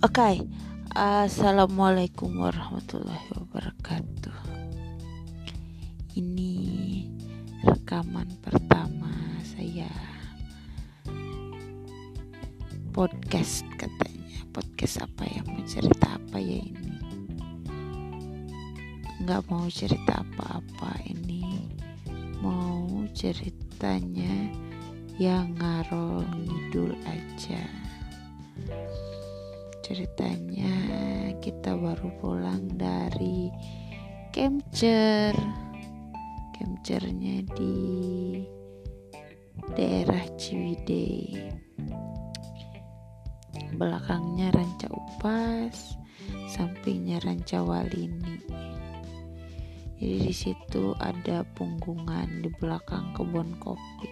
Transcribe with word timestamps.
Oke, 0.00 0.16
okay. 0.16 0.36
assalamualaikum 0.96 2.32
warahmatullahi 2.40 3.36
wabarakatuh. 3.36 4.32
Ini 6.16 6.56
rekaman 7.68 8.32
pertama 8.40 9.12
saya 9.44 9.92
podcast 12.96 13.68
katanya. 13.76 14.40
Podcast 14.56 15.04
apa 15.04 15.28
ya? 15.28 15.44
Mau 15.44 15.60
cerita 15.68 16.16
apa 16.16 16.38
ya 16.40 16.64
ini? 16.64 16.96
Nggak 19.20 19.52
mau 19.52 19.68
cerita 19.68 20.24
apa-apa 20.24 20.96
ini. 21.12 21.68
Mau 22.40 23.04
ceritanya 23.12 24.48
yang 25.20 25.52
ngarol 25.60 26.24
ngidul 26.40 26.96
aja 27.04 27.79
ceritanya. 29.90 30.70
Kita 31.42 31.74
baru 31.74 32.14
pulang 32.22 32.70
dari 32.78 33.50
Kemcer 34.30 35.34
Kemcernya 36.54 37.42
di 37.58 37.74
daerah 39.74 40.22
Ciwidey. 40.38 41.50
Belakangnya 43.74 44.54
Ranca 44.54 44.86
Upas 44.94 45.98
sampingnya 46.46 47.18
Ranca 47.26 47.58
Walini. 47.66 48.38
Jadi 49.98 50.16
di 50.22 50.34
situ 50.34 50.94
ada 51.02 51.42
punggungan 51.58 52.46
di 52.46 52.48
belakang 52.62 53.10
kebun 53.18 53.58
kopi. 53.58 54.08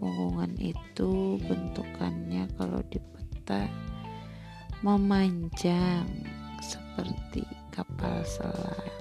Punggungan 0.00 0.56
itu 0.56 1.36
bentukannya 1.44 2.48
kalau 2.56 2.80
di 2.88 2.96
peta 2.96 3.89
memanjang 4.80 6.08
seperti 6.64 7.44
kapal 7.68 8.24
selam. 8.24 8.96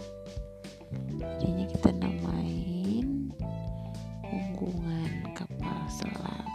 Jadinya 1.39 1.66
kita 1.71 1.89
namain 1.95 3.31
punggungan 4.27 5.31
kapal 5.31 5.80
selam. 5.88 6.47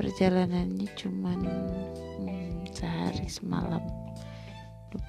Perjalanannya 0.00 0.88
cuman 0.96 1.40
hmm, 2.24 2.72
sehari 2.72 3.28
semalam. 3.28 3.84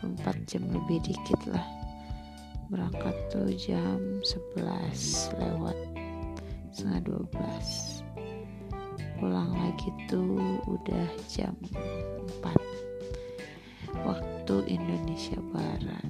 24 0.04 0.52
jam 0.52 0.68
lebih 0.68 1.00
dikit 1.08 1.40
lah. 1.48 1.64
Berangkat 2.68 3.16
tuh 3.32 3.56
jam 3.56 4.20
11 4.60 5.40
lewat 5.40 5.78
setengah 6.76 7.24
12 7.32 8.01
pulang 9.22 9.54
lagi 9.54 9.94
tuh 10.10 10.58
udah 10.66 11.06
jam 11.30 11.54
4 12.42 12.58
waktu 14.02 14.56
Indonesia 14.66 15.38
Barat. 15.54 16.10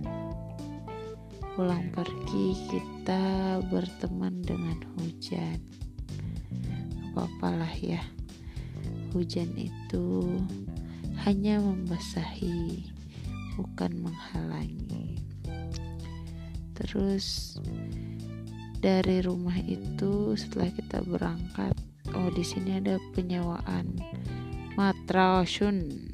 Pulang 1.51 1.91
pergi 1.91 2.55
kita 2.71 3.59
berteman 3.67 4.39
dengan 4.39 4.79
hujan. 4.95 5.59
Apa-apalah 7.11 7.75
ya. 7.75 7.99
Hujan 9.11 9.59
itu 9.59 10.39
hanya 11.27 11.59
membasahi 11.59 12.87
bukan 13.59 14.07
menghalangi. 14.07 15.19
Terus 16.79 17.59
dari 18.79 19.19
rumah 19.19 19.59
itu 19.59 20.31
setelah 20.39 20.71
kita 20.71 21.03
berangkat 21.03 21.75
di 22.31 22.43
sini 22.43 22.79
ada 22.79 22.95
penyewaan 23.11 23.99
matrasun 24.79 26.11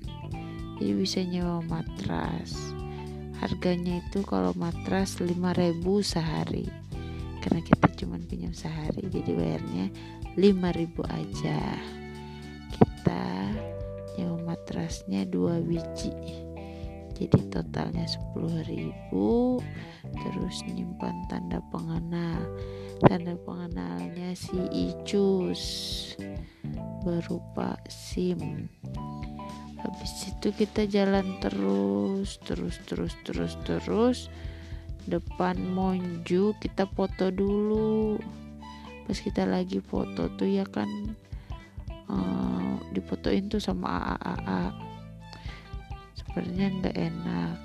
jadi 0.78 0.94
bisa 0.94 1.25
nyewa 1.25 1.66
matras. 1.66 2.53
Harganya 3.41 3.97
itu 3.97 4.22
kalau 4.22 4.53
matras 4.53 5.17
5000 5.17 5.81
sehari. 6.06 6.69
Karena 7.41 7.61
kita 7.66 7.88
cuma 7.97 8.22
pinjam 8.22 8.53
sehari 8.53 9.09
jadi 9.09 9.31
bayarnya 9.33 9.85
5000 10.38 11.01
aja. 11.09 11.61
Kita 12.77 13.25
nyewa 14.17 14.53
matrasnya 14.53 15.25
dua 15.25 15.57
biji 15.57 16.45
jadi 17.17 17.50
totalnya 17.50 18.05
10.000 18.05 19.09
terus 20.13 20.55
nyimpan 20.69 21.16
tanda 21.25 21.57
pengenal. 21.73 22.45
Tanda 23.01 23.33
pengenalnya 23.41 24.38
si 24.38 24.57
Icus 24.69 25.63
berupa 27.01 27.73
SIM. 27.89 28.69
Habis 29.81 30.29
itu 30.29 30.53
kita 30.53 30.85
jalan 30.85 31.41
terus 31.41 32.38
terus 32.45 32.77
terus 32.85 33.13
terus 33.25 33.53
terus. 33.66 34.19
Depan 35.09 35.57
Monju 35.73 36.53
kita 36.61 36.85
foto 36.94 37.33
dulu. 37.33 38.22
Pas 39.09 39.17
kita 39.17 39.50
lagi 39.50 39.81
foto 39.81 40.29
tuh 40.38 40.50
ya 40.50 40.69
kan 40.69 40.89
uh, 42.13 42.77
difotoin 42.94 43.50
tuh 43.50 43.61
sama 43.61 44.19
AAA 44.22 44.87
sebenarnya 46.38 46.70
nggak 46.70 46.98
enak. 47.02 47.56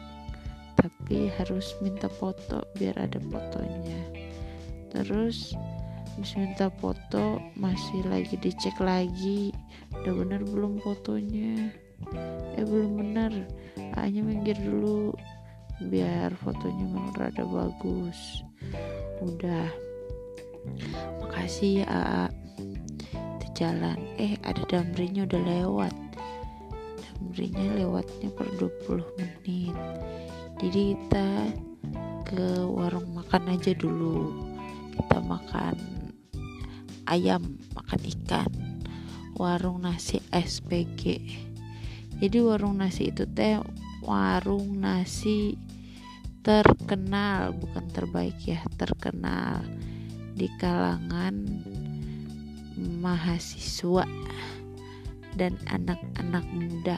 Tapi 0.81 1.29
harus 1.37 1.77
minta 1.85 2.09
foto 2.09 2.65
biar 2.81 2.97
ada 2.97 3.21
fotonya. 3.21 4.01
Terus 4.89 5.53
habis 6.17 6.33
minta 6.41 6.73
foto 6.81 7.37
masih 7.53 8.01
lagi 8.09 8.33
dicek 8.41 8.81
lagi 8.81 9.53
udah 9.93 10.13
bener 10.25 10.41
belum 10.49 10.81
fotonya? 10.81 11.69
Eh 12.57 12.65
belum 12.65 12.97
bener. 12.97 13.45
Hanya 14.01 14.25
minggir 14.25 14.57
dulu 14.57 15.13
biar 15.93 16.33
fotonya 16.41 16.89
memang 16.89 17.13
rada 17.21 17.45
bagus. 17.45 18.41
Udah. 19.21 19.69
Makasih 21.21 21.85
ya 21.85 21.87
AA 21.93 22.25
itu 23.37 23.47
jalan. 23.53 24.01
Eh 24.17 24.41
ada 24.41 24.65
damrinya 24.65 25.29
udah 25.29 25.43
lewat 25.45 25.93
berinya 27.31 27.79
lewatnya 27.79 28.29
per 28.35 28.49
20 28.59 29.19
menit. 29.19 29.77
Jadi 30.59 30.83
kita 30.99 31.29
ke 32.27 32.67
warung 32.67 33.15
makan 33.15 33.55
aja 33.55 33.71
dulu. 33.77 34.33
Kita 34.97 35.23
makan 35.23 36.03
ayam 37.07 37.59
makan 37.75 38.01
ikan 38.19 38.51
warung 39.37 39.83
nasi 39.83 40.23
SPG 40.31 41.19
jadi 42.23 42.39
warung 42.39 42.79
nasi 42.79 43.11
itu 43.11 43.27
teh 43.27 43.59
warung 44.07 44.79
nasi 44.79 45.59
terkenal 46.47 47.55
bukan 47.55 47.87
terbaik 47.91 48.39
ya 48.47 48.63
terkenal 48.79 49.67
di 50.35 50.47
kalangan 50.59 51.35
mahasiswa 52.79 54.07
dan 55.37 55.57
anak-anak 55.69 56.45
muda. 56.53 56.97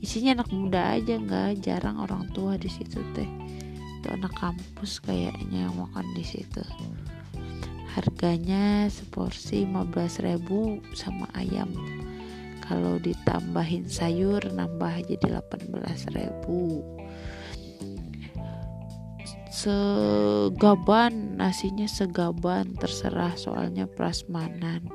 Isinya 0.00 0.40
anak 0.40 0.48
muda 0.48 0.96
aja 0.96 1.20
nggak 1.20 1.60
jarang 1.60 2.00
orang 2.00 2.28
tua 2.32 2.56
di 2.56 2.72
situ 2.72 3.04
teh. 3.12 3.28
Itu 4.00 4.08
anak 4.08 4.32
kampus 4.32 5.04
kayaknya 5.04 5.68
yang 5.68 5.76
makan 5.76 6.08
di 6.16 6.24
situ. 6.24 6.64
Harganya 7.92 8.88
seporsi 8.88 9.66
15.000 9.66 10.40
sama 10.96 11.26
ayam. 11.36 11.68
Kalau 12.64 13.02
ditambahin 13.02 13.90
sayur 13.90 14.40
nambah 14.54 15.04
jadi 15.04 15.42
18.000 15.42 17.00
segaban 19.50 21.36
nasinya 21.36 21.84
segaban 21.84 22.72
terserah 22.78 23.36
soalnya 23.36 23.84
prasmanan. 23.84 24.86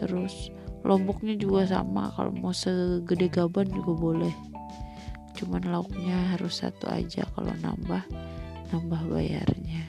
Terus 0.00 0.50
lomboknya 0.84 1.34
juga 1.40 1.64
sama 1.64 2.12
kalau 2.12 2.30
mau 2.36 2.52
segede 2.52 3.32
gaban 3.32 3.66
juga 3.72 3.92
boleh. 3.96 4.34
Cuman 5.34 5.66
lauknya 5.72 6.36
harus 6.36 6.60
satu 6.60 6.86
aja 6.92 7.24
kalau 7.32 7.50
nambah 7.64 8.04
nambah 8.70 9.00
bayarnya. 9.08 9.88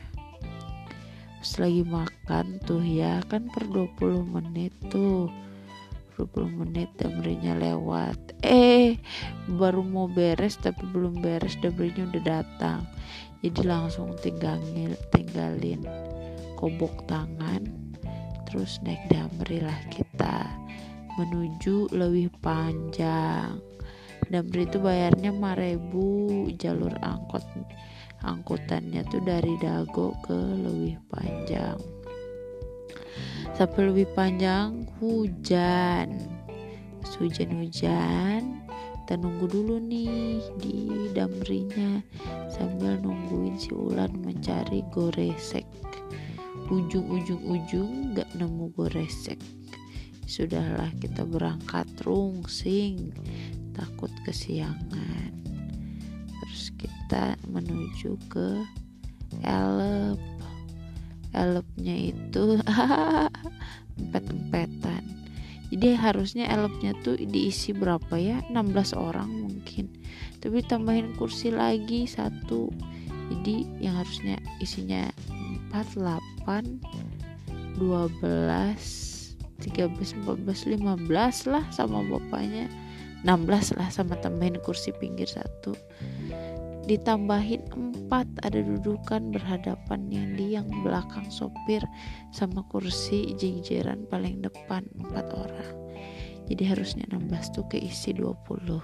Pas 1.43 1.51
lagi 1.61 1.83
makan 1.85 2.57
tuh 2.63 2.81
ya 2.81 3.21
kan 3.27 3.51
per 3.51 3.67
20 3.67 4.23
menit 4.25 4.73
tuh. 4.87 5.29
20 6.15 6.63
menit 6.63 6.87
damrinya 6.95 7.59
lewat. 7.59 8.39
Eh 8.39 8.95
baru 9.51 9.83
mau 9.83 10.07
beres 10.07 10.55
tapi 10.55 10.87
belum 10.87 11.19
beres 11.19 11.59
damrinya 11.59 12.07
udah 12.07 12.23
datang. 12.23 12.87
Jadi 13.43 13.61
langsung 13.67 14.15
tinggalin 14.23 14.95
tinggalin 15.11 15.83
kobok 16.55 17.03
tangan 17.05 17.84
terus 18.55 18.79
naik 18.87 19.03
damri 19.11 19.59
lah 19.59 19.75
kita 19.91 20.47
menuju 21.19 21.91
lebih 21.91 22.31
panjang. 22.39 23.59
Dan 24.31 24.47
itu 24.55 24.79
bayarnya 24.79 25.35
5000 25.35 26.55
jalur 26.55 26.95
angkot 27.03 27.43
angkutannya 28.23 29.03
tuh 29.11 29.19
dari 29.27 29.59
Dago 29.59 30.15
ke 30.23 30.39
lebih 30.39 30.95
panjang. 31.11 31.75
Sampai 33.59 33.91
lebih 33.91 34.07
panjang 34.15 34.87
hujan. 35.03 36.15
Hujan-hujan 37.19 38.63
kita 39.03 39.19
nunggu 39.19 39.51
dulu 39.51 39.83
nih 39.83 40.39
di 40.63 41.11
damrinya. 41.11 41.99
Sambil 42.47 43.03
nungguin 43.03 43.59
si 43.59 43.75
Ulan 43.75 44.15
mencari 44.23 44.79
goresek 44.95 45.67
ujung-ujung-ujung 46.69 48.17
gak 48.17 48.29
nemu 48.37 48.73
goresek. 48.73 49.37
Sudahlah 50.25 50.89
kita 50.97 51.21
berangkat 51.21 51.85
rungsing. 52.01 53.13
Takut 53.77 54.09
kesiangan. 54.25 55.31
Terus 56.27 56.73
kita 56.77 57.37
menuju 57.49 58.17
ke 58.31 58.65
elep. 59.45 60.21
Elepnya 61.35 62.15
itu 62.15 62.57
empet-empetan. 63.99 65.03
Jadi 65.75 65.97
harusnya 65.97 66.45
elopnya 66.47 66.95
tuh 67.03 67.19
diisi 67.19 67.75
berapa 67.75 68.15
ya? 68.15 68.39
16 68.47 68.95
orang 68.95 69.27
mungkin. 69.27 69.91
Tapi 70.39 70.63
tambahin 70.63 71.17
kursi 71.17 71.51
lagi 71.51 72.07
satu. 72.07 72.71
Jadi 73.33 73.65
yang 73.81 73.97
harusnya 73.97 74.37
isinya 74.61 75.09
4 75.73 75.99
8 76.45 77.81
12 77.81 78.15
13 79.65 80.21
14 80.23 80.69
15 80.77 81.51
lah 81.51 81.65
sama 81.73 82.05
bapaknya. 82.05 82.69
16 83.25 83.81
lah 83.81 83.89
sama 83.89 84.13
tambahin 84.21 84.61
kursi 84.61 84.93
pinggir 85.01 85.25
satu. 85.25 85.73
Ditambahin 86.85 87.65
empat 87.73 88.29
ada 88.45 88.61
dudukan 88.61 89.33
berhadapan 89.33 90.05
yang 90.13 90.37
di 90.37 90.53
yang 90.53 90.69
belakang 90.85 91.25
sopir 91.33 91.81
sama 92.29 92.61
kursi 92.69 93.33
jejeran 93.33 94.05
paling 94.05 94.45
depan 94.45 94.85
empat 95.01 95.25
orang. 95.33 95.73
Jadi 96.45 96.63
harusnya 96.69 97.09
16 97.09 97.57
tuh 97.57 97.65
keisi 97.65 98.13
20 98.13 98.77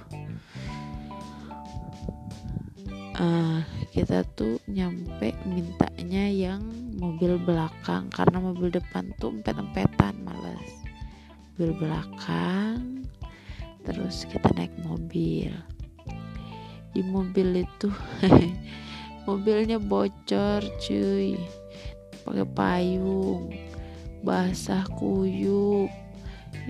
uh, 3.21 3.61
kita 3.91 4.23
tuh 4.39 4.55
nyampe 4.71 5.35
mintanya 5.43 6.25
yang 6.31 6.63
mobil 6.95 7.35
belakang. 7.35 8.07
Karena 8.07 8.39
mobil 8.39 8.71
depan 8.71 9.11
tuh 9.19 9.35
empet-empetan 9.35 10.15
males. 10.23 10.71
Mobil 11.53 11.75
belakang 11.75 13.03
terus 13.83 14.23
kita 14.31 14.47
naik 14.55 14.71
mobil. 14.87 15.51
Di 16.95 17.03
mobil 17.03 17.67
itu 17.67 17.91
mobilnya 19.27 19.75
bocor 19.75 20.63
cuy. 20.79 21.35
Pakai 22.23 22.47
payung 22.47 23.51
basah 24.23 24.87
kuyup. 24.95 25.91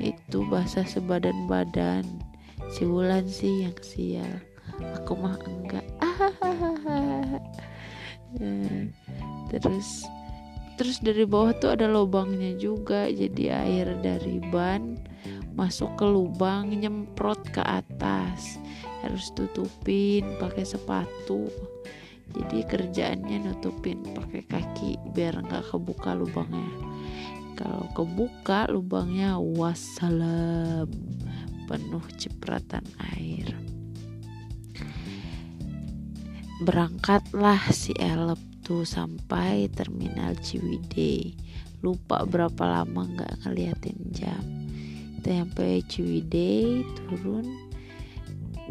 Itu 0.02 0.50
basah 0.50 0.90
sebadan 0.90 1.46
badan 1.46 2.02
si 2.74 2.88
Wulan 2.88 3.30
sih 3.30 3.70
yang 3.70 3.78
sial. 3.86 4.42
Aku 4.98 5.14
mah 5.20 5.38
enggak 5.46 5.86
terus 9.52 10.08
terus 10.80 10.98
dari 11.04 11.28
bawah 11.30 11.54
tuh 11.54 11.78
ada 11.78 11.86
lubangnya 11.86 12.58
juga. 12.58 13.06
Jadi 13.12 13.54
air 13.54 13.94
dari 14.02 14.42
ban 14.50 14.98
masuk 15.54 15.94
ke 16.00 16.06
lubang 16.08 16.74
nyemprot 16.74 17.54
ke 17.54 17.62
atas. 17.62 18.58
Harus 19.06 19.30
tutupin 19.38 20.26
pakai 20.42 20.66
sepatu. 20.66 21.46
Jadi 22.32 22.64
kerjaannya 22.64 23.44
nutupin 23.44 24.00
pakai 24.16 24.48
kaki 24.48 24.96
biar 25.12 25.44
nggak 25.44 25.68
kebuka 25.68 26.16
lubangnya. 26.16 26.72
Kalau 27.60 27.86
kebuka 27.94 28.72
lubangnya 28.72 29.38
wassalam 29.38 30.90
penuh 31.68 32.04
cipratan 32.18 32.88
air 33.14 33.71
berangkatlah 36.62 37.58
si 37.74 37.92
Elep 37.98 38.38
tuh 38.62 38.86
sampai 38.86 39.68
terminal 39.74 40.38
Ciwidey. 40.38 41.34
Lupa 41.82 42.22
berapa 42.30 42.62
lama 42.70 43.10
nggak 43.10 43.46
ngeliatin 43.46 44.00
jam. 44.14 44.46
Kita 45.18 45.42
sampai 45.42 45.82
Ciwidey 45.90 46.86
turun 46.98 47.50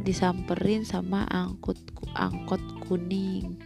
disamperin 0.01 0.87
sama 0.87 1.27
angkut 1.27 1.77
angkot 2.15 2.63
kuning. 2.87 3.59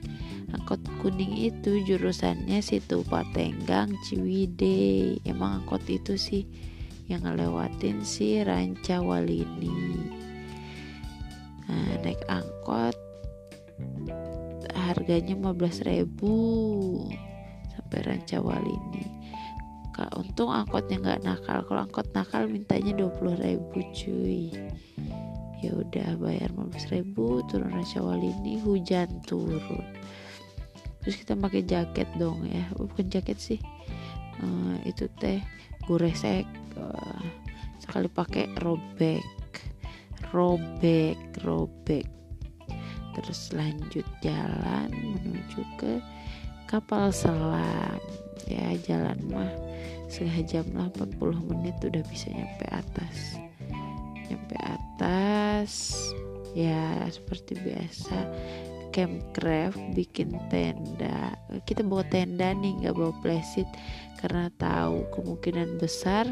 Angkot 0.56 0.80
kuning 1.04 1.36
itu 1.36 1.84
jurusannya 1.84 2.64
situ 2.64 3.04
Patenggang 3.04 3.92
Ciwidey. 4.08 5.20
Emang 5.28 5.62
angkot 5.62 5.84
itu 5.92 6.16
sih 6.16 6.48
yang 7.04 7.20
ngelewatin 7.28 8.00
si 8.00 8.40
Ranca 8.40 9.04
Walini 9.04 10.08
nah, 11.68 11.94
naik 12.00 12.20
angkot 12.32 12.96
harganya 14.92 15.32
15.000 15.32 16.04
sampai 17.72 18.00
Ranca 18.04 18.38
Walini. 18.44 19.06
Kak, 19.94 20.10
untung 20.19 20.50
angkotnya 20.50 20.98
nggak 20.98 21.22
nakal. 21.22 21.62
Kalau 21.70 21.86
angkot 21.86 22.10
nakal 22.10 22.50
mintanya 22.50 22.98
20.000 22.98 23.70
cuy. 23.70 24.50
Ya 25.62 25.72
udah 25.72 26.20
bayar 26.20 26.52
15 26.52 26.92
ribu 26.92 27.40
turun 27.48 27.72
Rasyawal 27.72 28.20
ini 28.20 28.60
hujan 28.60 29.08
turun. 29.25 29.81
Terus 31.00 31.16
kita 31.16 31.38
pakai 31.38 31.64
jaket 31.64 32.04
dong 32.20 32.44
ya. 32.44 32.69
Oh, 32.76 32.84
bukan 32.84 33.08
jaket 33.08 33.40
sih. 33.40 33.60
Uh, 34.42 34.76
itu 34.84 35.08
teh 35.16 35.40
goresek 35.88 36.44
uh, 36.76 37.22
sekali 37.81 38.10
pakai 38.12 38.50
robek. 38.60 39.25
Robek 40.34 41.16
robek 41.46 42.04
terus 43.14 43.55
lanjut 43.55 44.06
jalan 44.20 44.90
menuju 44.90 45.61
ke 45.78 46.02
kapal 46.69 47.14
selam. 47.14 47.99
Ya 48.44 48.76
jalan 48.84 49.16
mah 49.32 49.52
setengah 50.11 50.43
jam 50.44 50.66
lah 50.76 50.93
40 50.93 51.49
menit 51.49 51.76
udah 51.81 52.02
bisa 52.11 52.28
nyampe 52.28 52.66
atas. 52.69 53.40
Nyampe 54.28 54.56
atas 54.61 55.72
ya 56.55 57.02
seperti 57.11 57.58
biasa 57.58 58.19
campcraft 58.94 59.75
bikin 59.99 60.31
tenda. 60.46 61.35
Kita 61.67 61.82
bawa 61.82 62.06
tenda 62.06 62.55
nih 62.55 62.87
nggak 62.87 62.94
bawa 62.94 63.11
plastik 63.19 63.67
karena 64.23 64.49
tahu 64.56 65.05
kemungkinan 65.11 65.76
besar 65.82 66.24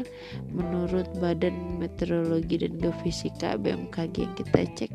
menurut 0.49 1.05
Badan 1.19 1.77
Meteorologi 1.77 2.63
dan 2.63 2.79
Geofisika 2.79 3.59
BMKG 3.59 4.15
yang 4.23 4.33
kita 4.39 4.63
cek 4.79 4.91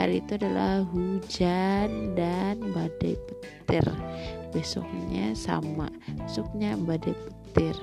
hari 0.00 0.24
itu 0.24 0.40
adalah 0.40 0.80
hujan 0.88 2.16
dan 2.16 2.56
badai 2.72 3.14
petir. 3.28 3.84
Besoknya 4.50 5.36
sama 5.36 5.92
besoknya 6.24 6.74
badai 6.80 7.12
petir. 7.12 7.76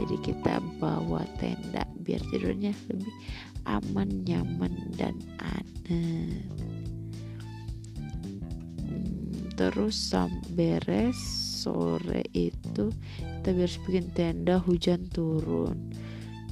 Jadi 0.00 0.16
kita 0.24 0.64
bawa 0.80 1.20
tenda 1.36 1.84
biar 2.00 2.24
tidurnya 2.32 2.72
lebih 2.88 3.12
aman 3.68 4.24
nyaman 4.24 4.72
dan 4.96 5.12
aneh 5.38 6.69
terus 9.60 9.92
sam 9.92 10.40
beres 10.56 11.20
sore 11.60 12.24
itu 12.32 12.88
kita 13.20 13.52
biar 13.52 13.72
bikin 13.84 14.06
tenda 14.16 14.56
hujan 14.56 15.04
turun. 15.12 15.92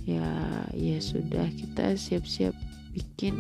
Ya 0.04 0.28
ya 0.76 1.00
sudah 1.00 1.48
kita 1.48 1.96
siap-siap 1.96 2.52
bikin 2.92 3.32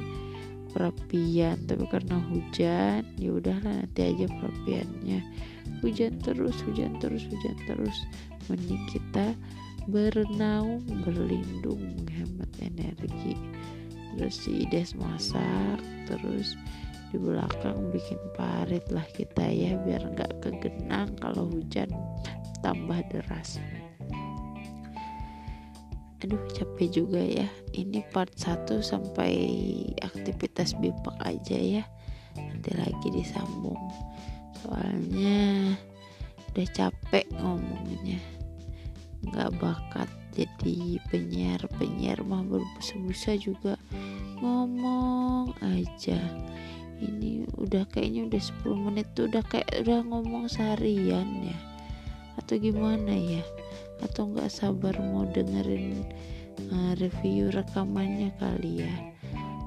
perapian. 0.72 1.60
Tapi 1.68 1.84
karena 1.92 2.16
hujan 2.32 3.04
ya 3.20 3.30
udahlah 3.36 3.84
nanti 3.84 4.08
aja 4.08 4.24
perapiannya. 4.40 5.20
Hujan 5.84 6.16
terus 6.24 6.56
hujan 6.64 6.96
terus 6.96 7.28
hujan 7.28 7.56
terus. 7.68 7.96
Mending 8.48 8.88
kita 8.88 9.36
berenang 9.84 10.80
berlindung 11.04 11.84
menghemat 12.00 12.48
energi. 12.64 13.36
Terus 14.16 14.34
si 14.40 14.64
Des 14.72 14.96
masak 14.96 15.84
terus 16.08 16.56
di 17.08 17.16
belakang 17.16 17.88
bikin 17.88 18.20
parit 18.36 18.84
lah 18.92 19.04
kita 19.16 19.48
ya 19.48 19.80
biar 19.80 20.12
nggak 20.12 20.44
kegenang 20.44 21.08
kalau 21.16 21.48
hujan 21.48 21.88
tambah 22.60 23.00
deras. 23.08 23.56
Aduh 26.18 26.42
capek 26.50 26.90
juga 26.90 27.22
ya. 27.22 27.46
Ini 27.72 28.02
part 28.10 28.34
1 28.34 28.82
sampai 28.82 29.32
aktivitas 30.02 30.74
bipak 30.76 31.14
aja 31.22 31.56
ya. 31.56 31.84
Nanti 32.34 32.74
lagi 32.74 33.08
disambung. 33.14 33.78
Soalnya 34.58 35.72
udah 36.50 36.68
capek 36.74 37.24
ngomongnya 37.38 38.18
nggak 39.18 39.50
bakat 39.58 40.10
jadi 40.34 41.02
penyiar 41.10 41.62
penyiar 41.78 42.18
mah 42.26 42.42
berbusa-busa 42.42 43.38
juga. 43.38 43.78
Ngomong 44.42 45.54
aja 45.62 46.18
ini 46.98 47.46
udah 47.58 47.86
kayaknya 47.90 48.26
udah 48.28 48.42
10 48.66 48.86
menit 48.90 49.06
tuh 49.14 49.30
udah 49.30 49.42
kayak 49.46 49.70
udah 49.82 50.02
ngomong 50.06 50.50
seharian 50.50 51.26
ya. 51.42 51.58
Atau 52.38 52.58
gimana 52.58 53.14
ya? 53.14 53.42
Atau 54.02 54.30
nggak 54.30 54.50
sabar 54.50 54.94
mau 54.98 55.26
dengerin 55.26 56.06
uh, 56.70 56.92
review 56.98 57.50
rekamannya 57.50 58.30
kali 58.38 58.86
ya? 58.86 58.94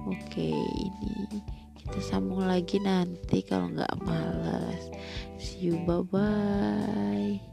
Oke 0.07 0.49
ini 0.55 1.43
kita 1.91 1.99
sambung 2.07 2.47
lagi 2.47 2.79
nanti 2.79 3.43
kalau 3.43 3.67
nggak 3.67 3.99
malas 4.07 4.87
see 5.35 5.67
you 5.67 5.75
bye 5.83 5.99
bye 6.07 7.50